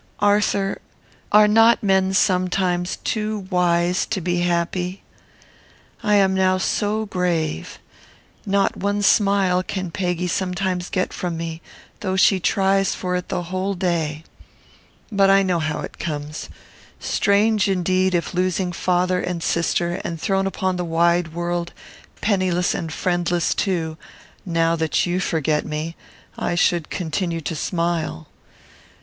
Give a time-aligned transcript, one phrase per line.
[0.17, 0.79] Arthur,
[1.31, 5.03] are not men sometimes too wise to be happy?
[6.01, 7.77] I am now so grave.
[8.43, 11.61] Not one smile can Peggy sometimes get from me,
[11.99, 14.23] though she tries for it the whole day.
[15.11, 16.49] But I know how it comes.
[16.99, 21.73] Strange, indeed, if, losing father and sister, and thrown upon the wide world,
[22.21, 23.97] penniless and friendless too,
[24.47, 25.95] now that you forget me,
[26.39, 28.25] I should continue to smile.